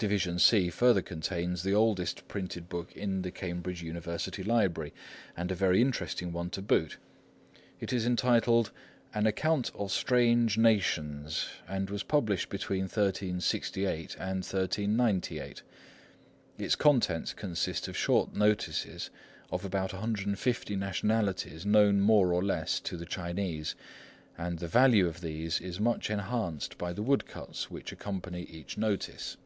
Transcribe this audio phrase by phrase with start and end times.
[0.00, 4.92] Division C further contains the oldest printed book in the Cambridge University Library,
[5.36, 6.98] and a very interesting one to boot.
[7.80, 8.70] It is entitled
[9.12, 15.62] An Account of Strange Nations, and was published between 1368 and 1398.
[16.58, 19.10] Its contents consist of short notices
[19.50, 23.74] of about 150 nationalities known more or less to the Chinese,
[24.36, 29.36] and the value of these is much enhanced by the woodcuts which accompany each notice.